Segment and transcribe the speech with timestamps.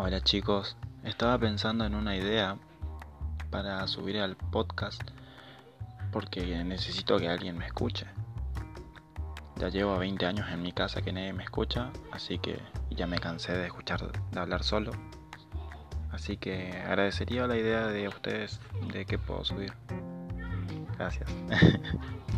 [0.00, 2.56] Hola chicos, estaba pensando en una idea
[3.50, 5.02] para subir al podcast
[6.12, 8.06] porque necesito que alguien me escuche.
[9.56, 12.60] Ya llevo 20 años en mi casa que nadie me escucha, así que
[12.92, 14.92] ya me cansé de escuchar, de hablar solo.
[16.12, 18.60] Así que agradecería la idea de ustedes
[18.92, 19.72] de que puedo subir.
[20.96, 21.28] Gracias.